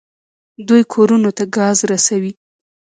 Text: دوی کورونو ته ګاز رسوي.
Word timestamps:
دوی 0.67 0.83
کورونو 0.93 1.29
ته 1.37 1.43
ګاز 1.57 1.77
رسوي. 1.91 2.31